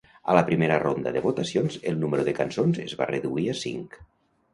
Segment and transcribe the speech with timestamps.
[0.31, 4.01] A la primera ronda de votacions, el número de cançons es va reduir a cinc.